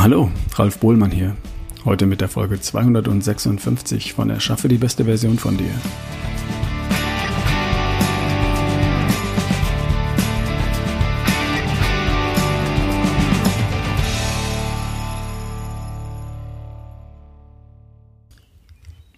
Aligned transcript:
Hallo, 0.00 0.30
Ralf 0.54 0.78
Bohlmann 0.78 1.10
hier. 1.10 1.36
Heute 1.84 2.06
mit 2.06 2.20
der 2.20 2.28
Folge 2.28 2.60
256 2.60 4.12
von 4.12 4.30
Erschaffe 4.30 4.68
die 4.68 4.78
beste 4.78 5.06
Version 5.06 5.38
von 5.38 5.56
dir. 5.56 5.72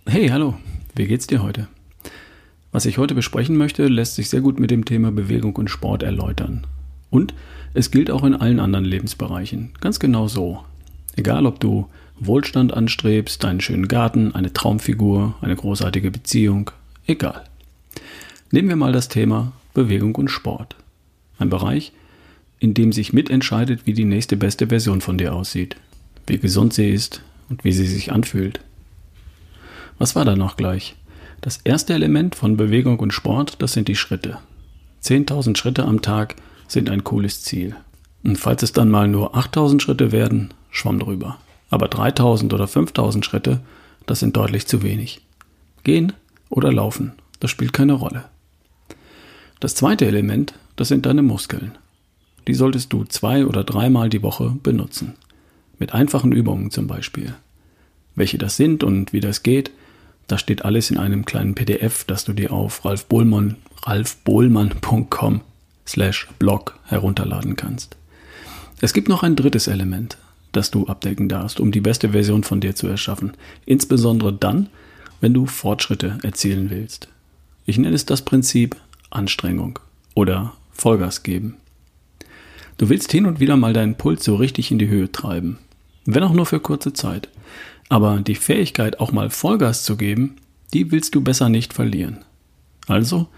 Hey, 0.06 0.28
hallo, 0.28 0.54
wie 0.96 1.06
geht's 1.06 1.26
dir 1.26 1.42
heute? 1.42 1.68
Was 2.72 2.86
ich 2.86 2.96
heute 2.96 3.14
besprechen 3.14 3.58
möchte, 3.58 3.86
lässt 3.86 4.14
sich 4.14 4.30
sehr 4.30 4.40
gut 4.40 4.58
mit 4.58 4.70
dem 4.70 4.86
Thema 4.86 5.12
Bewegung 5.12 5.56
und 5.56 5.68
Sport 5.68 6.02
erläutern. 6.02 6.66
Und 7.10 7.34
es 7.74 7.90
gilt 7.90 8.10
auch 8.10 8.24
in 8.24 8.34
allen 8.34 8.60
anderen 8.60 8.86
Lebensbereichen. 8.86 9.72
Ganz 9.80 10.00
genau 10.00 10.26
so. 10.26 10.64
Egal, 11.16 11.46
ob 11.46 11.60
du 11.60 11.88
Wohlstand 12.18 12.74
anstrebst, 12.74 13.44
einen 13.44 13.60
schönen 13.60 13.88
Garten, 13.88 14.34
eine 14.34 14.52
Traumfigur, 14.52 15.34
eine 15.40 15.56
großartige 15.56 16.10
Beziehung, 16.10 16.70
egal. 17.06 17.44
Nehmen 18.50 18.68
wir 18.68 18.76
mal 18.76 18.92
das 18.92 19.08
Thema 19.08 19.52
Bewegung 19.74 20.14
und 20.16 20.28
Sport. 20.28 20.76
Ein 21.38 21.50
Bereich, 21.50 21.92
in 22.58 22.74
dem 22.74 22.92
sich 22.92 23.12
mitentscheidet, 23.12 23.86
wie 23.86 23.94
die 23.94 24.04
nächste 24.04 24.36
beste 24.36 24.66
Version 24.66 25.00
von 25.00 25.18
dir 25.18 25.34
aussieht, 25.34 25.76
wie 26.26 26.38
gesund 26.38 26.74
sie 26.74 26.90
ist 26.90 27.22
und 27.48 27.64
wie 27.64 27.72
sie 27.72 27.86
sich 27.86 28.12
anfühlt. 28.12 28.60
Was 29.98 30.14
war 30.14 30.24
da 30.24 30.36
noch 30.36 30.56
gleich? 30.56 30.96
Das 31.40 31.58
erste 31.64 31.94
Element 31.94 32.34
von 32.34 32.58
Bewegung 32.58 32.98
und 33.00 33.14
Sport, 33.14 33.62
das 33.62 33.72
sind 33.72 33.88
die 33.88 33.96
Schritte. 33.96 34.38
10.000 35.02 35.56
Schritte 35.56 35.84
am 35.86 36.02
Tag 36.02 36.36
sind 36.68 36.90
ein 36.90 37.02
cooles 37.02 37.42
Ziel. 37.42 37.74
Und 38.22 38.36
falls 38.36 38.62
es 38.62 38.72
dann 38.72 38.90
mal 38.90 39.08
nur 39.08 39.34
8.000 39.34 39.80
Schritte 39.80 40.12
werden, 40.12 40.52
schwamm 40.70 40.98
drüber. 40.98 41.38
Aber 41.70 41.86
3.000 41.86 42.52
oder 42.52 42.64
5.000 42.64 43.24
Schritte, 43.24 43.60
das 44.06 44.20
sind 44.20 44.36
deutlich 44.36 44.66
zu 44.66 44.82
wenig. 44.82 45.20
Gehen 45.84 46.12
oder 46.48 46.72
laufen, 46.72 47.12
das 47.38 47.50
spielt 47.50 47.72
keine 47.72 47.94
Rolle. 47.94 48.24
Das 49.60 49.74
zweite 49.74 50.06
Element, 50.06 50.54
das 50.76 50.88
sind 50.88 51.06
deine 51.06 51.22
Muskeln. 51.22 51.76
Die 52.46 52.54
solltest 52.54 52.92
du 52.92 53.04
zwei 53.04 53.46
oder 53.46 53.64
dreimal 53.64 54.08
die 54.08 54.22
Woche 54.22 54.56
benutzen. 54.62 55.14
Mit 55.78 55.94
einfachen 55.94 56.32
Übungen 56.32 56.70
zum 56.70 56.86
Beispiel. 56.86 57.34
Welche 58.14 58.38
das 58.38 58.56
sind 58.56 58.82
und 58.82 59.12
wie 59.12 59.20
das 59.20 59.42
geht, 59.42 59.70
das 60.26 60.40
steht 60.40 60.64
alles 60.64 60.90
in 60.90 60.96
einem 60.96 61.24
kleinen 61.24 61.54
PDF, 61.54 62.04
das 62.04 62.24
du 62.24 62.32
dir 62.32 62.52
auf 62.52 62.84
ralfbohlmann, 62.84 63.56
ralfbohlmann.com 63.82 65.40
slash 65.86 66.28
blog 66.38 66.78
herunterladen 66.86 67.56
kannst. 67.56 67.96
Es 68.80 68.92
gibt 68.92 69.08
noch 69.08 69.22
ein 69.22 69.36
drittes 69.36 69.66
Element, 69.66 70.16
das 70.52 70.70
du 70.70 70.86
abdecken 70.86 71.28
darfst, 71.28 71.60
um 71.60 71.72
die 71.72 71.80
beste 71.80 72.10
Version 72.10 72.44
von 72.44 72.60
dir 72.60 72.74
zu 72.74 72.86
erschaffen. 72.86 73.32
Insbesondere 73.66 74.32
dann, 74.32 74.68
wenn 75.20 75.34
du 75.34 75.46
Fortschritte 75.46 76.18
erzielen 76.22 76.70
willst. 76.70 77.08
Ich 77.66 77.78
nenne 77.78 77.94
es 77.94 78.06
das 78.06 78.22
Prinzip 78.22 78.76
Anstrengung 79.10 79.78
oder 80.14 80.54
Vollgas 80.72 81.22
geben. 81.22 81.56
Du 82.78 82.88
willst 82.88 83.12
hin 83.12 83.26
und 83.26 83.40
wieder 83.40 83.56
mal 83.56 83.72
deinen 83.72 83.96
Puls 83.96 84.24
so 84.24 84.36
richtig 84.36 84.70
in 84.70 84.78
die 84.78 84.88
Höhe 84.88 85.12
treiben, 85.12 85.58
wenn 86.06 86.22
auch 86.22 86.32
nur 86.32 86.46
für 86.46 86.60
kurze 86.60 86.92
Zeit. 86.92 87.28
Aber 87.88 88.20
die 88.20 88.36
Fähigkeit, 88.36 89.00
auch 89.00 89.12
mal 89.12 89.30
Vollgas 89.30 89.82
zu 89.82 89.96
geben, 89.96 90.36
die 90.72 90.90
willst 90.90 91.14
du 91.14 91.20
besser 91.20 91.48
nicht 91.48 91.74
verlieren. 91.74 92.24
Also 92.86 93.28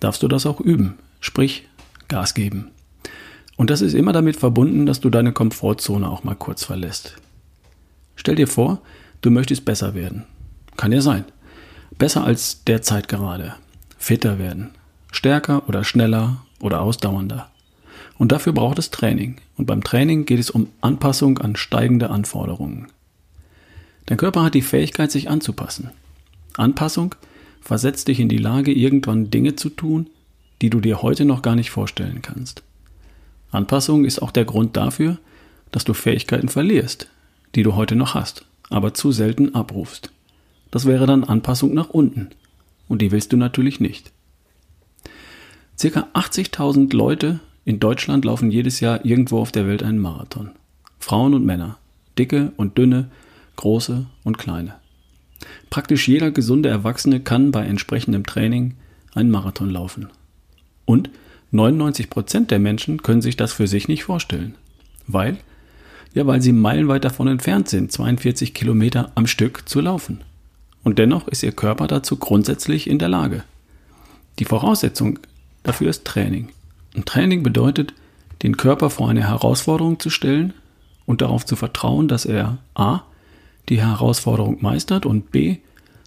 darfst 0.00 0.22
du 0.22 0.28
das 0.28 0.44
auch 0.44 0.60
üben, 0.60 0.98
sprich 1.20 1.68
Gas 2.08 2.34
geben. 2.34 2.71
Und 3.62 3.70
das 3.70 3.80
ist 3.80 3.94
immer 3.94 4.12
damit 4.12 4.34
verbunden, 4.34 4.86
dass 4.86 4.98
du 4.98 5.08
deine 5.08 5.30
Komfortzone 5.30 6.10
auch 6.10 6.24
mal 6.24 6.34
kurz 6.34 6.64
verlässt. 6.64 7.14
Stell 8.16 8.34
dir 8.34 8.48
vor, 8.48 8.80
du 9.20 9.30
möchtest 9.30 9.64
besser 9.64 9.94
werden. 9.94 10.24
Kann 10.76 10.90
ja 10.90 11.00
sein. 11.00 11.24
Besser 11.96 12.24
als 12.24 12.64
derzeit 12.64 13.06
gerade. 13.06 13.54
Fitter 13.98 14.40
werden. 14.40 14.70
Stärker 15.12 15.68
oder 15.68 15.84
schneller 15.84 16.44
oder 16.58 16.80
ausdauernder. 16.80 17.52
Und 18.18 18.32
dafür 18.32 18.52
braucht 18.52 18.80
es 18.80 18.90
Training. 18.90 19.36
Und 19.56 19.66
beim 19.66 19.84
Training 19.84 20.24
geht 20.24 20.40
es 20.40 20.50
um 20.50 20.66
Anpassung 20.80 21.38
an 21.38 21.54
steigende 21.54 22.10
Anforderungen. 22.10 22.88
Dein 24.06 24.18
Körper 24.18 24.42
hat 24.42 24.54
die 24.54 24.62
Fähigkeit, 24.62 25.12
sich 25.12 25.30
anzupassen. 25.30 25.90
Anpassung 26.56 27.14
versetzt 27.60 28.08
dich 28.08 28.18
in 28.18 28.28
die 28.28 28.38
Lage, 28.38 28.72
irgendwann 28.72 29.30
Dinge 29.30 29.54
zu 29.54 29.70
tun, 29.70 30.10
die 30.62 30.68
du 30.68 30.80
dir 30.80 31.00
heute 31.00 31.24
noch 31.24 31.42
gar 31.42 31.54
nicht 31.54 31.70
vorstellen 31.70 32.22
kannst. 32.22 32.64
Anpassung 33.52 34.04
ist 34.04 34.20
auch 34.20 34.32
der 34.32 34.44
Grund 34.44 34.76
dafür, 34.76 35.18
dass 35.70 35.84
du 35.84 35.94
Fähigkeiten 35.94 36.48
verlierst, 36.48 37.08
die 37.54 37.62
du 37.62 37.76
heute 37.76 37.94
noch 37.94 38.14
hast, 38.14 38.44
aber 38.70 38.94
zu 38.94 39.12
selten 39.12 39.54
abrufst. 39.54 40.10
Das 40.70 40.86
wäre 40.86 41.06
dann 41.06 41.22
Anpassung 41.22 41.74
nach 41.74 41.90
unten. 41.90 42.30
Und 42.88 43.00
die 43.00 43.12
willst 43.12 43.32
du 43.32 43.36
natürlich 43.36 43.78
nicht. 43.78 44.10
Circa 45.78 46.08
80.000 46.14 46.94
Leute 46.94 47.40
in 47.64 47.78
Deutschland 47.78 48.24
laufen 48.24 48.50
jedes 48.50 48.80
Jahr 48.80 49.04
irgendwo 49.04 49.38
auf 49.38 49.52
der 49.52 49.66
Welt 49.66 49.82
einen 49.82 49.98
Marathon. 49.98 50.50
Frauen 50.98 51.34
und 51.34 51.44
Männer, 51.44 51.78
dicke 52.18 52.52
und 52.56 52.78
dünne, 52.78 53.10
große 53.56 54.06
und 54.24 54.38
kleine. 54.38 54.74
Praktisch 55.70 56.08
jeder 56.08 56.30
gesunde 56.30 56.68
Erwachsene 56.68 57.20
kann 57.20 57.50
bei 57.50 57.64
entsprechendem 57.64 58.24
Training 58.24 58.76
einen 59.14 59.30
Marathon 59.30 59.70
laufen. 59.70 60.08
Und 60.84 61.10
99 61.52 62.08
Prozent 62.08 62.50
der 62.50 62.58
Menschen 62.58 63.02
können 63.02 63.22
sich 63.22 63.36
das 63.36 63.52
für 63.52 63.66
sich 63.66 63.86
nicht 63.86 64.04
vorstellen. 64.04 64.54
Weil? 65.06 65.36
Ja, 66.14 66.26
weil 66.26 66.40
sie 66.40 66.52
meilenweit 66.52 67.04
davon 67.04 67.28
entfernt 67.28 67.68
sind, 67.68 67.92
42 67.92 68.54
Kilometer 68.54 69.12
am 69.14 69.26
Stück 69.26 69.68
zu 69.68 69.80
laufen. 69.80 70.22
Und 70.82 70.98
dennoch 70.98 71.28
ist 71.28 71.42
ihr 71.42 71.52
Körper 71.52 71.86
dazu 71.86 72.16
grundsätzlich 72.16 72.88
in 72.88 72.98
der 72.98 73.08
Lage. 73.08 73.44
Die 74.38 74.46
Voraussetzung 74.46 75.18
dafür 75.62 75.90
ist 75.90 76.06
Training. 76.06 76.48
Und 76.94 77.06
Training 77.06 77.42
bedeutet, 77.42 77.94
den 78.42 78.56
Körper 78.56 78.90
vor 78.90 79.08
eine 79.08 79.28
Herausforderung 79.28 80.00
zu 80.00 80.10
stellen 80.10 80.54
und 81.06 81.20
darauf 81.20 81.44
zu 81.44 81.54
vertrauen, 81.54 82.08
dass 82.08 82.24
er 82.24 82.58
a 82.74 83.02
die 83.68 83.80
Herausforderung 83.80 84.58
meistert 84.60 85.06
und 85.06 85.30
b 85.30 85.58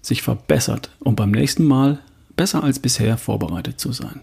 sich 0.01 0.21
verbessert, 0.21 0.89
um 0.99 1.15
beim 1.15 1.31
nächsten 1.31 1.63
Mal 1.63 1.99
besser 2.35 2.63
als 2.63 2.79
bisher 2.79 3.17
vorbereitet 3.17 3.79
zu 3.79 3.91
sein. 3.91 4.21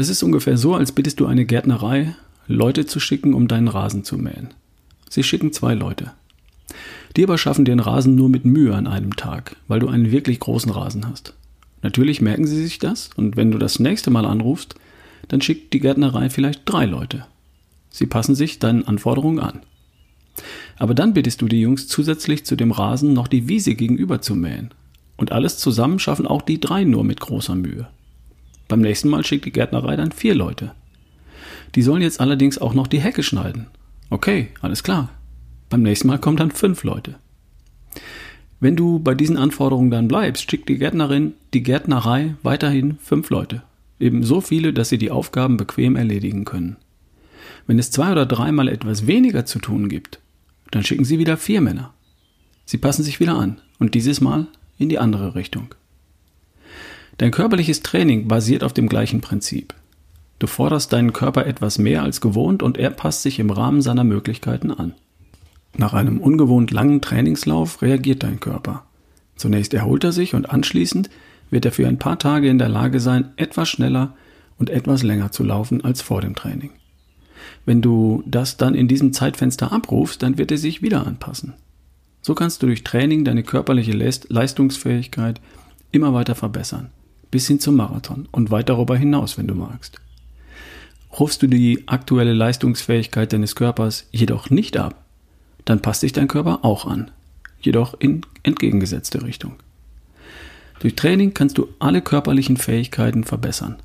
Das 0.00 0.08
ist 0.08 0.22
ungefähr 0.22 0.56
so, 0.56 0.74
als 0.74 0.92
bittest 0.92 1.20
du 1.20 1.26
eine 1.26 1.44
Gärtnerei, 1.44 2.14
Leute 2.46 2.86
zu 2.86 3.00
schicken, 3.00 3.34
um 3.34 3.48
deinen 3.48 3.68
Rasen 3.68 4.02
zu 4.02 4.16
mähen. 4.16 4.48
Sie 5.10 5.22
schicken 5.22 5.52
zwei 5.52 5.74
Leute. 5.74 6.12
Die 7.18 7.24
aber 7.24 7.36
schaffen 7.36 7.66
den 7.66 7.80
Rasen 7.80 8.14
nur 8.14 8.30
mit 8.30 8.46
Mühe 8.46 8.74
an 8.74 8.86
einem 8.86 9.14
Tag, 9.14 9.56
weil 9.68 9.78
du 9.78 9.88
einen 9.88 10.10
wirklich 10.10 10.40
großen 10.40 10.72
Rasen 10.72 11.06
hast. 11.06 11.34
Natürlich 11.82 12.22
merken 12.22 12.46
sie 12.46 12.62
sich 12.62 12.78
das 12.78 13.10
und 13.14 13.36
wenn 13.36 13.50
du 13.50 13.58
das 13.58 13.78
nächste 13.78 14.10
Mal 14.10 14.24
anrufst, 14.24 14.74
dann 15.28 15.42
schickt 15.42 15.74
die 15.74 15.80
Gärtnerei 15.80 16.30
vielleicht 16.30 16.62
drei 16.64 16.86
Leute. 16.86 17.26
Sie 17.90 18.06
passen 18.06 18.34
sich 18.34 18.58
deinen 18.58 18.88
Anforderungen 18.88 19.40
an. 19.40 19.60
Aber 20.78 20.94
dann 20.94 21.12
bittest 21.12 21.42
du 21.42 21.46
die 21.46 21.60
Jungs 21.60 21.88
zusätzlich 21.88 22.46
zu 22.46 22.56
dem 22.56 22.72
Rasen 22.72 23.12
noch 23.12 23.28
die 23.28 23.48
Wiese 23.48 23.74
gegenüber 23.74 24.22
zu 24.22 24.34
mähen. 24.34 24.70
Und 25.18 25.32
alles 25.32 25.58
zusammen 25.58 25.98
schaffen 25.98 26.26
auch 26.26 26.40
die 26.40 26.58
drei 26.58 26.84
nur 26.84 27.04
mit 27.04 27.20
großer 27.20 27.54
Mühe. 27.54 27.90
Beim 28.70 28.82
nächsten 28.82 29.08
Mal 29.08 29.26
schickt 29.26 29.46
die 29.46 29.52
Gärtnerei 29.52 29.96
dann 29.96 30.12
vier 30.12 30.32
Leute. 30.32 30.70
Die 31.74 31.82
sollen 31.82 32.02
jetzt 32.02 32.20
allerdings 32.20 32.56
auch 32.56 32.72
noch 32.72 32.86
die 32.86 33.00
Hecke 33.00 33.24
schneiden. 33.24 33.66
Okay, 34.10 34.50
alles 34.60 34.84
klar. 34.84 35.10
Beim 35.68 35.82
nächsten 35.82 36.06
Mal 36.06 36.18
kommen 36.18 36.36
dann 36.36 36.52
fünf 36.52 36.84
Leute. 36.84 37.16
Wenn 38.60 38.76
du 38.76 39.00
bei 39.00 39.14
diesen 39.14 39.36
Anforderungen 39.36 39.90
dann 39.90 40.06
bleibst, 40.06 40.48
schickt 40.48 40.68
die 40.68 40.78
Gärtnerin, 40.78 41.34
die 41.52 41.64
Gärtnerei 41.64 42.36
weiterhin 42.44 42.96
fünf 42.98 43.30
Leute. 43.30 43.62
Eben 43.98 44.22
so 44.22 44.40
viele, 44.40 44.72
dass 44.72 44.88
sie 44.88 44.98
die 44.98 45.10
Aufgaben 45.10 45.56
bequem 45.56 45.96
erledigen 45.96 46.44
können. 46.44 46.76
Wenn 47.66 47.80
es 47.80 47.90
zwei 47.90 48.12
oder 48.12 48.24
dreimal 48.24 48.68
etwas 48.68 49.08
weniger 49.08 49.46
zu 49.46 49.58
tun 49.58 49.88
gibt, 49.88 50.20
dann 50.70 50.84
schicken 50.84 51.04
sie 51.04 51.18
wieder 51.18 51.36
vier 51.36 51.60
Männer. 51.60 51.92
Sie 52.66 52.78
passen 52.78 53.02
sich 53.02 53.18
wieder 53.18 53.34
an 53.34 53.60
und 53.80 53.96
dieses 53.96 54.20
Mal 54.20 54.46
in 54.78 54.88
die 54.88 55.00
andere 55.00 55.34
Richtung. 55.34 55.74
Dein 57.20 57.32
körperliches 57.32 57.82
Training 57.82 58.28
basiert 58.28 58.64
auf 58.64 58.72
dem 58.72 58.88
gleichen 58.88 59.20
Prinzip. 59.20 59.74
Du 60.38 60.46
forderst 60.46 60.90
deinen 60.94 61.12
Körper 61.12 61.46
etwas 61.46 61.76
mehr 61.76 62.02
als 62.02 62.22
gewohnt 62.22 62.62
und 62.62 62.78
er 62.78 62.88
passt 62.88 63.20
sich 63.20 63.38
im 63.38 63.50
Rahmen 63.50 63.82
seiner 63.82 64.04
Möglichkeiten 64.04 64.70
an. 64.70 64.94
Nach 65.76 65.92
einem 65.92 66.18
ungewohnt 66.18 66.70
langen 66.70 67.02
Trainingslauf 67.02 67.82
reagiert 67.82 68.22
dein 68.22 68.40
Körper. 68.40 68.86
Zunächst 69.36 69.74
erholt 69.74 70.02
er 70.02 70.12
sich 70.12 70.34
und 70.34 70.48
anschließend 70.48 71.10
wird 71.50 71.66
er 71.66 71.72
für 71.72 71.86
ein 71.86 71.98
paar 71.98 72.18
Tage 72.18 72.48
in 72.48 72.56
der 72.56 72.70
Lage 72.70 73.00
sein, 73.00 73.34
etwas 73.36 73.68
schneller 73.68 74.14
und 74.56 74.70
etwas 74.70 75.02
länger 75.02 75.30
zu 75.30 75.44
laufen 75.44 75.84
als 75.84 76.00
vor 76.00 76.22
dem 76.22 76.34
Training. 76.34 76.70
Wenn 77.66 77.82
du 77.82 78.22
das 78.24 78.56
dann 78.56 78.74
in 78.74 78.88
diesem 78.88 79.12
Zeitfenster 79.12 79.72
abrufst, 79.72 80.22
dann 80.22 80.38
wird 80.38 80.52
er 80.52 80.58
sich 80.58 80.80
wieder 80.80 81.06
anpassen. 81.06 81.52
So 82.22 82.34
kannst 82.34 82.62
du 82.62 82.66
durch 82.66 82.82
Training 82.82 83.26
deine 83.26 83.42
körperliche 83.42 83.92
Leistungsfähigkeit 83.92 85.42
immer 85.92 86.14
weiter 86.14 86.34
verbessern 86.34 86.88
bis 87.30 87.46
hin 87.46 87.60
zum 87.60 87.76
Marathon 87.76 88.28
und 88.30 88.50
weit 88.50 88.68
darüber 88.68 88.96
hinaus, 88.96 89.38
wenn 89.38 89.46
du 89.46 89.54
magst. 89.54 90.00
Rufst 91.18 91.42
du 91.42 91.46
die 91.46 91.84
aktuelle 91.86 92.32
Leistungsfähigkeit 92.32 93.32
deines 93.32 93.56
Körpers 93.56 94.06
jedoch 94.12 94.50
nicht 94.50 94.76
ab, 94.76 95.04
dann 95.64 95.82
passt 95.82 96.00
sich 96.00 96.12
dein 96.12 96.28
Körper 96.28 96.60
auch 96.62 96.86
an, 96.86 97.10
jedoch 97.60 97.94
in 97.98 98.22
entgegengesetzte 98.42 99.22
Richtung. 99.22 99.54
Durch 100.80 100.96
Training 100.96 101.34
kannst 101.34 101.58
du 101.58 101.68
alle 101.78 102.00
körperlichen 102.00 102.56
Fähigkeiten 102.56 103.24
verbessern. 103.24 103.76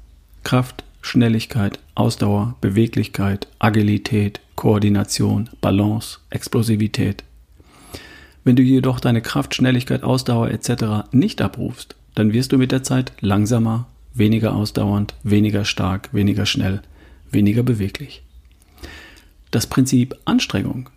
Kraft, 0.43 0.83
Schnelligkeit, 1.01 1.79
Ausdauer, 1.93 2.55
Beweglichkeit, 2.61 3.47
Agilität, 3.59 4.39
Koordination, 4.55 5.49
Balance, 5.61 6.19
Explosivität. 6.29 7.23
Wenn 8.43 8.55
du 8.55 8.63
jedoch 8.63 8.99
deine 8.99 9.21
Kraft, 9.21 9.55
Schnelligkeit, 9.55 10.03
Ausdauer 10.03 10.49
etc. 10.51 11.09
nicht 11.11 11.41
abrufst, 11.41 11.95
dann 12.15 12.33
wirst 12.33 12.51
du 12.51 12.57
mit 12.57 12.71
der 12.71 12.83
Zeit 12.83 13.13
langsamer, 13.19 13.87
weniger 14.13 14.55
ausdauernd, 14.55 15.13
weniger 15.23 15.65
stark, 15.65 16.13
weniger 16.13 16.45
schnell, 16.45 16.81
weniger 17.29 17.63
beweglich. 17.63 18.23
Das 19.51 19.67
Prinzip 19.67 20.15
Anstrengung, 20.25 20.89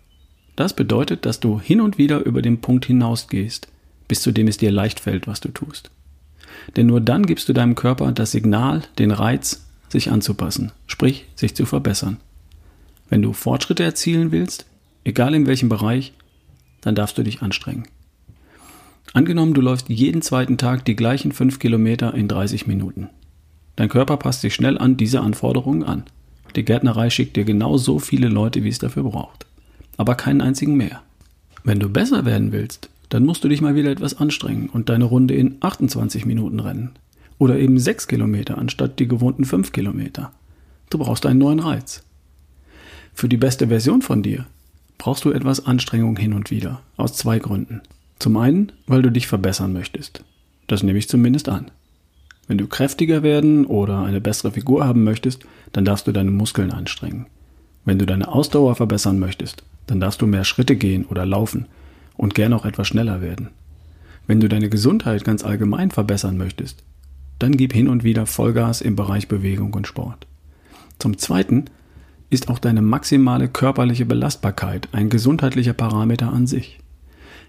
das 0.55 0.73
bedeutet, 0.73 1.25
dass 1.25 1.39
du 1.39 1.59
hin 1.59 1.81
und 1.81 1.97
wieder 1.97 2.25
über 2.25 2.41
den 2.41 2.61
Punkt 2.61 2.85
hinausgehst, 2.85 3.67
bis 4.07 4.21
zu 4.21 4.31
dem 4.31 4.47
es 4.47 4.57
dir 4.57 4.71
leicht 4.71 4.99
fällt, 4.99 5.27
was 5.27 5.39
du 5.39 5.49
tust. 5.49 5.91
Denn 6.75 6.87
nur 6.87 6.99
dann 6.99 7.25
gibst 7.25 7.47
du 7.47 7.53
deinem 7.53 7.75
Körper 7.75 8.11
das 8.11 8.31
Signal, 8.31 8.83
den 8.97 9.11
Reiz, 9.11 9.65
sich 9.87 10.11
anzupassen, 10.11 10.71
sprich 10.87 11.25
sich 11.35 11.55
zu 11.55 11.65
verbessern. 11.65 12.17
Wenn 13.09 13.21
du 13.21 13.33
Fortschritte 13.33 13.83
erzielen 13.83 14.31
willst, 14.31 14.65
egal 15.03 15.33
in 15.33 15.47
welchem 15.47 15.69
Bereich, 15.69 16.13
dann 16.81 16.95
darfst 16.95 17.17
du 17.17 17.23
dich 17.23 17.41
anstrengen. 17.41 17.87
Angenommen, 19.13 19.53
du 19.53 19.61
läufst 19.61 19.89
jeden 19.89 20.21
zweiten 20.21 20.57
Tag 20.57 20.85
die 20.85 20.95
gleichen 20.95 21.31
fünf 21.31 21.59
Kilometer 21.59 22.13
in 22.13 22.27
30 22.27 22.67
Minuten. 22.67 23.09
Dein 23.75 23.89
Körper 23.89 24.17
passt 24.17 24.41
sich 24.41 24.53
schnell 24.53 24.77
an 24.77 24.97
diese 24.97 25.21
Anforderungen 25.21 25.83
an. 25.83 26.03
Die 26.55 26.65
Gärtnerei 26.65 27.09
schickt 27.09 27.35
dir 27.35 27.43
genau 27.43 27.77
so 27.77 27.99
viele 27.99 28.27
Leute, 28.27 28.63
wie 28.63 28.69
es 28.69 28.79
dafür 28.79 29.03
braucht. 29.03 29.45
Aber 29.97 30.15
keinen 30.15 30.41
einzigen 30.41 30.75
mehr. 30.75 31.01
Wenn 31.63 31.79
du 31.79 31.89
besser 31.89 32.25
werden 32.25 32.51
willst, 32.51 32.89
dann 33.09 33.25
musst 33.25 33.43
du 33.43 33.47
dich 33.47 33.61
mal 33.61 33.75
wieder 33.75 33.89
etwas 33.89 34.17
anstrengen 34.17 34.69
und 34.69 34.89
deine 34.89 35.05
Runde 35.05 35.33
in 35.33 35.57
28 35.59 36.25
Minuten 36.25 36.59
rennen. 36.59 36.91
Oder 37.37 37.57
eben 37.57 37.79
6 37.79 38.07
Kilometer 38.07 38.57
anstatt 38.57 38.99
die 38.99 39.07
gewohnten 39.07 39.45
5 39.45 39.71
Kilometer. 39.71 40.31
Du 40.89 40.97
brauchst 40.97 41.25
einen 41.25 41.39
neuen 41.39 41.59
Reiz. 41.59 42.03
Für 43.13 43.29
die 43.29 43.37
beste 43.37 43.67
Version 43.67 44.01
von 44.01 44.23
dir 44.23 44.45
brauchst 44.97 45.25
du 45.25 45.31
etwas 45.31 45.65
Anstrengung 45.65 46.17
hin 46.17 46.33
und 46.33 46.51
wieder. 46.51 46.81
Aus 46.97 47.13
zwei 47.13 47.39
Gründen. 47.39 47.81
Zum 48.19 48.35
einen, 48.37 48.73
weil 48.85 49.01
du 49.01 49.11
dich 49.11 49.27
verbessern 49.27 49.73
möchtest. 49.73 50.23
Das 50.67 50.83
nehme 50.83 50.99
ich 50.99 51.09
zumindest 51.09 51.49
an. 51.49 51.71
Wenn 52.47 52.57
du 52.57 52.67
kräftiger 52.67 53.23
werden 53.23 53.65
oder 53.65 53.99
eine 53.99 54.19
bessere 54.21 54.51
Figur 54.51 54.85
haben 54.85 55.03
möchtest, 55.03 55.45
dann 55.71 55.85
darfst 55.85 56.07
du 56.07 56.11
deine 56.11 56.31
Muskeln 56.31 56.71
anstrengen. 56.71 57.27
Wenn 57.85 57.97
du 57.97 58.05
deine 58.05 58.27
Ausdauer 58.27 58.75
verbessern 58.75 59.19
möchtest, 59.19 59.63
dann 59.87 59.99
darfst 59.99 60.21
du 60.21 60.27
mehr 60.27 60.43
Schritte 60.43 60.75
gehen 60.75 61.05
oder 61.05 61.25
laufen 61.25 61.67
und 62.17 62.35
gern 62.35 62.53
auch 62.53 62.65
etwas 62.65 62.87
schneller 62.87 63.21
werden. 63.21 63.49
Wenn 64.27 64.39
du 64.39 64.49
deine 64.49 64.69
Gesundheit 64.69 65.23
ganz 65.23 65.43
allgemein 65.43 65.89
verbessern 65.89 66.37
möchtest, 66.37 66.83
dann 67.39 67.55
gib 67.55 67.73
hin 67.73 67.87
und 67.87 68.03
wieder 68.03 68.25
Vollgas 68.25 68.81
im 68.81 68.95
Bereich 68.95 69.27
Bewegung 69.27 69.73
und 69.73 69.87
Sport. 69.87 70.27
Zum 70.99 71.17
Zweiten 71.17 71.65
ist 72.29 72.49
auch 72.49 72.59
deine 72.59 72.81
maximale 72.81 73.47
körperliche 73.47 74.05
Belastbarkeit 74.05 74.89
ein 74.91 75.09
gesundheitlicher 75.09 75.73
Parameter 75.73 76.31
an 76.31 76.45
sich. 76.45 76.79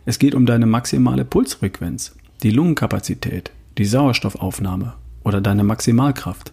Es 0.05 0.19
geht 0.19 0.35
um 0.35 0.47
deine 0.47 0.67
maximale 0.67 1.25
Pulsfrequenz, 1.25 2.17
die 2.43 2.50
Lungenkapazität, 2.50 3.50
die 3.79 3.85
Sauerstoffaufnahme 3.85 4.94
oder 5.25 5.41
deine 5.41 5.62
Maximalkraft. 5.62 6.52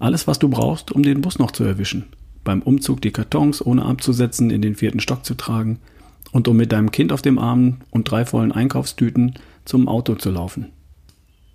Alles, 0.00 0.26
was 0.26 0.38
du 0.38 0.48
brauchst, 0.48 0.92
um 0.92 1.02
den 1.02 1.20
Bus 1.20 1.38
noch 1.38 1.52
zu 1.52 1.64
erwischen, 1.64 2.06
beim 2.44 2.62
Umzug 2.62 3.00
die 3.00 3.12
Kartons 3.12 3.64
ohne 3.64 3.84
abzusetzen 3.84 4.50
in 4.50 4.62
den 4.62 4.74
vierten 4.74 5.00
Stock 5.00 5.24
zu 5.24 5.34
tragen 5.34 5.78
und 6.32 6.48
um 6.48 6.56
mit 6.56 6.72
deinem 6.72 6.90
Kind 6.90 7.12
auf 7.12 7.22
dem 7.22 7.38
Arm 7.38 7.78
und 7.90 8.10
drei 8.10 8.24
vollen 8.24 8.52
Einkaufstüten 8.52 9.34
zum 9.64 9.88
Auto 9.88 10.14
zu 10.14 10.30
laufen. 10.30 10.66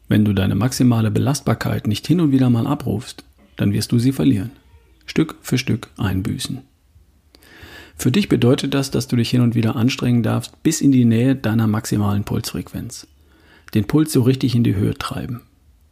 Wenn 0.07 0.25
du 0.25 0.33
deine 0.33 0.55
maximale 0.55 1.11
Belastbarkeit 1.11 1.87
nicht 1.87 2.07
hin 2.07 2.21
und 2.21 2.31
wieder 2.31 2.49
mal 2.49 2.67
abrufst, 2.67 3.23
dann 3.55 3.73
wirst 3.73 3.91
du 3.91 3.99
sie 3.99 4.11
verlieren. 4.11 4.51
Stück 5.05 5.35
für 5.41 5.57
Stück 5.57 5.89
einbüßen. 5.97 6.61
Für 7.95 8.11
dich 8.11 8.29
bedeutet 8.29 8.73
das, 8.73 8.91
dass 8.91 9.07
du 9.07 9.15
dich 9.15 9.29
hin 9.29 9.41
und 9.41 9.55
wieder 9.55 9.75
anstrengen 9.75 10.23
darfst 10.23 10.61
bis 10.63 10.81
in 10.81 10.91
die 10.91 11.05
Nähe 11.05 11.35
deiner 11.35 11.67
maximalen 11.67 12.23
Pulsfrequenz. 12.23 13.07
Den 13.73 13.85
Puls 13.85 14.11
so 14.11 14.21
richtig 14.21 14.55
in 14.55 14.63
die 14.63 14.75
Höhe 14.75 14.93
treiben. 14.93 15.41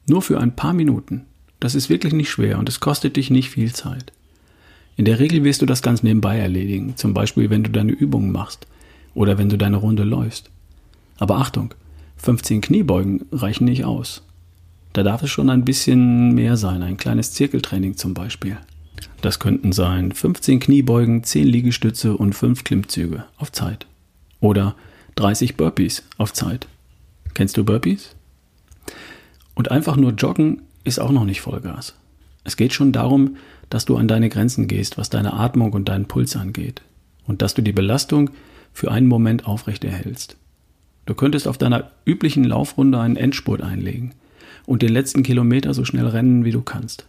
Nur 0.07 0.21
für 0.21 0.39
ein 0.39 0.55
paar 0.55 0.73
Minuten. 0.73 1.25
Das 1.59 1.75
ist 1.75 1.89
wirklich 1.89 2.13
nicht 2.13 2.29
schwer 2.29 2.59
und 2.59 2.67
es 2.67 2.79
kostet 2.79 3.15
dich 3.15 3.29
nicht 3.29 3.49
viel 3.49 3.73
Zeit. 3.73 4.11
In 4.97 5.05
der 5.05 5.19
Regel 5.19 5.43
wirst 5.43 5.61
du 5.61 5.65
das 5.65 5.81
ganz 5.81 6.03
nebenbei 6.03 6.37
erledigen, 6.37 6.95
zum 6.97 7.13
Beispiel 7.13 7.49
wenn 7.49 7.63
du 7.63 7.71
deine 7.71 7.91
Übungen 7.91 8.31
machst 8.31 8.67
oder 9.13 9.37
wenn 9.37 9.49
du 9.49 9.57
deine 9.57 9.77
Runde 9.77 10.03
läufst. 10.03 10.49
Aber 11.17 11.37
Achtung, 11.37 11.73
15 12.17 12.61
Kniebeugen 12.61 13.25
reichen 13.31 13.65
nicht 13.65 13.85
aus. 13.85 14.23
Da 14.93 15.03
darf 15.03 15.23
es 15.23 15.29
schon 15.29 15.49
ein 15.49 15.63
bisschen 15.63 16.33
mehr 16.33 16.57
sein, 16.57 16.83
ein 16.83 16.97
kleines 16.97 17.33
Zirkeltraining 17.33 17.95
zum 17.95 18.13
Beispiel. 18.13 18.57
Das 19.21 19.39
könnten 19.39 19.71
sein 19.71 20.11
15 20.11 20.59
Kniebeugen, 20.59 21.23
10 21.23 21.47
Liegestütze 21.47 22.17
und 22.17 22.33
5 22.33 22.63
Klimmzüge 22.63 23.25
auf 23.37 23.51
Zeit. 23.51 23.85
Oder 24.39 24.75
30 25.15 25.57
Burpees 25.57 26.03
auf 26.17 26.33
Zeit. 26.33 26.67
Kennst 27.33 27.57
du 27.57 27.63
Burpees? 27.63 28.15
Und 29.53 29.69
einfach 29.69 29.95
nur 29.95 30.11
joggen 30.13 30.63
ist 30.83 30.99
auch 30.99 31.11
noch 31.11 31.25
nicht 31.25 31.41
Vollgas. 31.41 31.95
Es 32.43 32.57
geht 32.57 32.73
schon 32.73 32.91
darum, 32.91 33.37
dass 33.69 33.85
du 33.85 33.97
an 33.97 34.07
deine 34.07 34.29
Grenzen 34.29 34.67
gehst, 34.67 34.97
was 34.97 35.09
deine 35.09 35.33
Atmung 35.33 35.73
und 35.73 35.87
deinen 35.89 36.07
Puls 36.07 36.35
angeht. 36.35 36.81
Und 37.27 37.41
dass 37.41 37.53
du 37.53 37.61
die 37.61 37.71
Belastung 37.71 38.31
für 38.73 38.91
einen 38.91 39.07
Moment 39.07 39.45
aufrecht 39.45 39.83
erhältst. 39.83 40.37
Du 41.05 41.13
könntest 41.13 41.47
auf 41.47 41.57
deiner 41.57 41.91
üblichen 42.05 42.43
Laufrunde 42.43 42.99
einen 42.99 43.17
Endspurt 43.17 43.61
einlegen 43.61 44.13
und 44.65 44.81
den 44.81 44.91
letzten 44.91 45.23
Kilometer 45.23 45.73
so 45.73 45.85
schnell 45.85 46.07
rennen, 46.07 46.45
wie 46.45 46.51
du 46.51 46.61
kannst. 46.61 47.05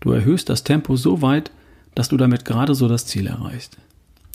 Du 0.00 0.12
erhöhst 0.12 0.48
das 0.48 0.64
Tempo 0.64 0.96
so 0.96 1.22
weit, 1.22 1.50
dass 1.94 2.08
du 2.08 2.16
damit 2.16 2.44
gerade 2.44 2.74
so 2.74 2.88
das 2.88 3.06
Ziel 3.06 3.26
erreichst. 3.26 3.76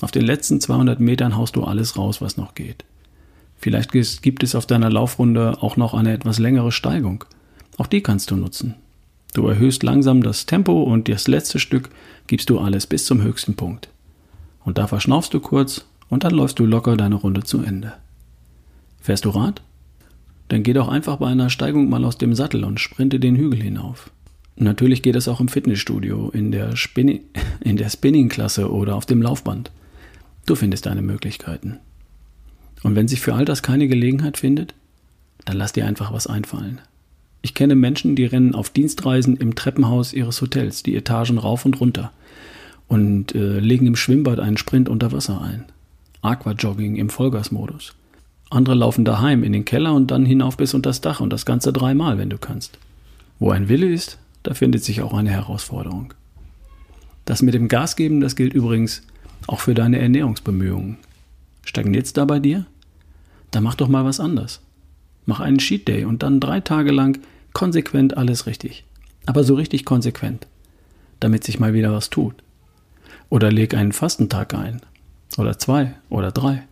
Auf 0.02 0.12
den 0.12 0.26
letzten 0.26 0.60
200 0.60 1.00
Metern 1.00 1.38
haust 1.38 1.56
du 1.56 1.64
alles 1.64 1.98
raus, 1.98 2.22
was 2.22 2.38
noch 2.38 2.56
geht. 2.56 2.84
Vielleicht 3.58 3.92
gibt 3.94 4.44
es 4.44 4.56
auf 4.56 4.66
deiner 4.66 4.90
Laufrunde 4.90 5.58
auch 5.62 5.78
noch 5.78 5.94
eine 5.94 6.12
etwas 6.12 6.40
längere 6.40 6.74
Steigung. 6.74 7.24
Auch 7.78 7.88
die 7.88 8.02
kannst 8.02 8.30
du 8.30 8.36
nutzen. 8.36 8.76
Du 9.34 9.48
erhöhst 9.48 9.82
langsam 9.84 10.22
das 10.22 10.46
Tempo 10.46 10.84
und 10.84 11.08
das 11.08 11.27
letzte 11.27 11.60
Stück 11.60 11.89
gibst 12.27 12.50
du 12.50 12.60
alles 12.60 12.86
bis 12.86 13.06
zum 13.06 13.22
höchsten 13.22 13.56
Punkt. 13.56 13.88
Und 14.66 14.77
da 14.77 14.88
verschnaufst 14.88 15.34
du 15.34 15.39
kurz 15.39 15.86
und 16.10 16.24
dann 16.24 16.34
läufst 16.34 16.60
du 16.60 16.66
locker 16.66 16.98
deine 16.98 17.16
Runde 17.16 17.44
zu 17.44 17.62
Ende. 17.63 17.94
Fährst 19.01 19.25
du 19.25 19.30
Rad? 19.30 19.62
Dann 20.50 20.63
geh 20.63 20.74
doch 20.74 20.88
einfach 20.88 21.18
bei 21.18 21.27
einer 21.27 21.50
Steigung 21.50 21.89
mal 21.89 22.06
aus 22.06 22.18
dem 22.18 22.36
Sattel 22.36 22.63
und 22.63 22.80
sprinte 22.80 23.20
den 23.20 23.36
Hügel 23.36 23.62
hinauf. 23.62 24.12
Natürlich 24.55 25.01
geht 25.01 25.15
es 25.15 25.27
auch 25.27 25.39
im 25.39 25.48
Fitnessstudio, 25.48 26.29
in 26.29 26.51
der, 26.51 26.75
Spinning, 26.75 27.22
in 27.62 27.77
der 27.77 27.89
Spinning-Klasse 27.89 28.72
oder 28.72 28.95
auf 28.95 29.05
dem 29.05 29.22
Laufband. 29.22 29.72
Du 30.45 30.55
findest 30.55 30.86
deine 30.86 31.01
Möglichkeiten. 31.01 31.79
Und 32.83 32.95
wenn 32.95 33.07
sich 33.07 33.22
für 33.22 33.33
all 33.33 33.45
das 33.45 33.63
keine 33.63 33.88
Gelegenheit 33.88 34.38
findet, 34.38 34.74
dann 35.45 35.57
lass 35.57 35.74
dir 35.74 35.86
einfach 35.86 36.12
was 36.12 36.27
einfallen. 36.27 36.81
Ich 37.41 37.53
kenne 37.53 37.75
Menschen, 37.75 38.15
die 38.15 38.25
rennen 38.25 38.55
auf 38.55 38.69
Dienstreisen 38.69 39.36
im 39.38 39.55
Treppenhaus 39.55 40.13
ihres 40.13 40.41
Hotels, 40.41 40.83
die 40.83 40.95
Etagen 40.95 41.38
rauf 41.38 41.65
und 41.65 41.79
runter 41.79 42.12
und 42.88 43.36
äh, 43.36 43.60
legen 43.60 43.88
im 43.88 43.95
Schwimmbad 43.95 44.39
einen 44.39 44.57
Sprint 44.57 44.88
unter 44.88 45.12
Wasser 45.12 45.41
ein. 45.41 45.65
Aquajogging 46.22 46.95
im 46.95 47.10
Vollgasmodus. 47.10 47.93
Andere 48.50 48.75
laufen 48.75 49.03
daheim 49.03 49.43
in 49.43 49.51
den 49.51 49.65
Keller 49.65 49.93
und 49.93 50.12
dann 50.12 50.25
hinauf 50.25 50.57
bis 50.57 50.74
unter 50.74 50.89
das 50.89 51.01
Dach 51.01 51.19
und 51.19 51.33
das 51.33 51.45
Ganze 51.45 51.74
dreimal, 51.74 52.17
wenn 52.17 52.29
du 52.29 52.38
kannst. 52.38 52.77
Wo 53.39 53.51
ein 53.51 53.67
Wille 53.67 53.88
ist, 53.88 54.19
da 54.44 54.54
findet 54.54 54.84
sich 54.84 55.02
auch 55.02 55.14
eine 55.14 55.32
Herausforderung. 55.32 56.14
Das 57.26 57.42
mit 57.42 57.54
dem 57.54 57.68
Gas 57.70 57.96
geben, 57.96 58.22
das 58.22 58.36
gilt 58.36 58.54
übrigens 58.54 59.02
auch 59.48 59.62
für 59.62 59.74
deine 59.74 60.00
Ernährungsbemühungen. 60.00 60.98
Stagniert's 61.66 62.14
da 62.14 62.26
bei 62.26 62.40
dir? 62.40 62.66
Dann 63.52 63.64
mach 63.64 63.76
doch 63.76 63.88
mal 63.88 64.06
was 64.06 64.20
anders. 64.20 64.62
Mach 65.26 65.40
einen 65.40 65.60
Cheat 65.60 65.88
Day 65.88 66.06
und 66.06 66.24
dann 66.24 66.40
drei 66.40 66.60
Tage 66.60 66.92
lang 66.92 67.20
konsequent 67.54 68.18
alles 68.18 68.46
richtig. 68.46 68.84
Aber 69.26 69.44
so 69.44 69.56
richtig 69.56 69.86
konsequent, 69.86 70.48
damit 71.20 71.44
sich 71.44 71.60
mal 71.60 71.74
wieder 71.74 71.94
was 71.94 72.10
tut. 72.10 72.36
Oder 73.30 73.52
leg 73.52 73.74
einen 73.74 73.94
Fastentag 73.94 74.54
ein. 74.54 74.82
Oder 75.38 75.58
zwei 75.58 75.96
oder 76.10 76.32
drei. 76.32 76.64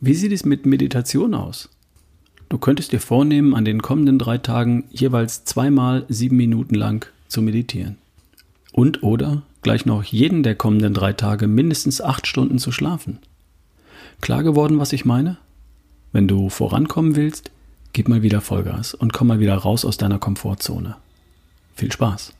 Wie 0.00 0.14
sieht 0.14 0.32
es 0.32 0.44
mit 0.44 0.64
Meditation 0.66 1.34
aus? 1.34 1.68
Du 2.54 2.60
könntest 2.60 2.92
dir 2.92 3.00
vornehmen, 3.00 3.52
an 3.52 3.64
den 3.64 3.82
kommenden 3.82 4.16
drei 4.16 4.38
Tagen 4.38 4.84
jeweils 4.88 5.44
zweimal 5.44 6.06
sieben 6.08 6.36
Minuten 6.36 6.76
lang 6.76 7.04
zu 7.26 7.42
meditieren. 7.42 7.98
Und 8.70 9.02
oder 9.02 9.42
gleich 9.62 9.86
noch 9.86 10.04
jeden 10.04 10.44
der 10.44 10.54
kommenden 10.54 10.94
drei 10.94 11.14
Tage 11.14 11.48
mindestens 11.48 12.00
acht 12.00 12.28
Stunden 12.28 12.60
zu 12.60 12.70
schlafen. 12.70 13.18
Klar 14.20 14.44
geworden, 14.44 14.78
was 14.78 14.92
ich 14.92 15.04
meine? 15.04 15.36
Wenn 16.12 16.28
du 16.28 16.48
vorankommen 16.48 17.16
willst, 17.16 17.50
gib 17.92 18.08
mal 18.08 18.22
wieder 18.22 18.40
Vollgas 18.40 18.94
und 18.94 19.12
komm 19.12 19.26
mal 19.26 19.40
wieder 19.40 19.56
raus 19.56 19.84
aus 19.84 19.96
deiner 19.96 20.20
Komfortzone. 20.20 20.94
Viel 21.74 21.90
Spaß! 21.90 22.34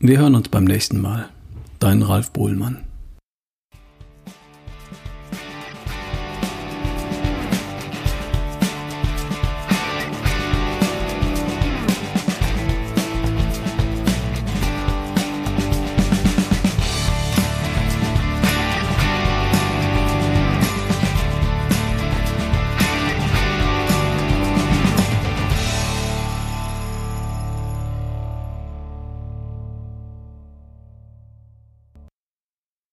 Wir 0.00 0.18
hören 0.18 0.34
uns 0.34 0.50
beim 0.50 0.64
nächsten 0.64 1.00
Mal. 1.00 1.30
Dein 1.78 2.02
Ralf 2.02 2.30
Bohlmann. 2.30 2.85